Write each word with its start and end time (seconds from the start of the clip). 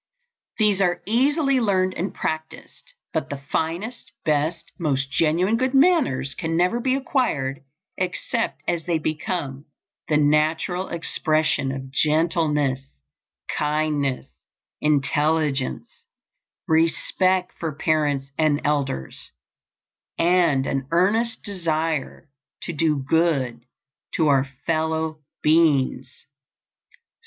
These 0.57 0.81
are 0.81 0.99
easily 1.05 1.59
learned 1.59 1.93
and 1.93 2.11
practiced; 2.11 2.95
but 3.13 3.29
the 3.29 3.37
finest, 3.51 4.11
best, 4.25 4.71
most 4.79 5.11
genuine 5.11 5.57
good 5.57 5.75
manners 5.75 6.33
can 6.33 6.57
never 6.57 6.79
be 6.79 6.95
acquired 6.95 7.59
except 7.97 8.63
as 8.67 8.85
they 8.87 8.97
become 8.97 9.65
the 10.07 10.17
natural 10.17 10.87
expression 10.87 11.71
of 11.71 11.91
gentleness, 11.91 12.79
kindness 13.55 14.25
intelligence, 14.81 16.01
respect 16.67 17.51
for 17.59 17.71
parents 17.75 18.31
and 18.39 18.59
elders, 18.63 19.33
and 20.17 20.65
an 20.65 20.87
earnest 20.89 21.43
desire 21.43 22.27
to 22.63 22.73
do 22.73 22.97
good 23.07 23.63
to 24.15 24.29
our 24.29 24.45
fellow 24.65 25.19
beings. 25.43 26.25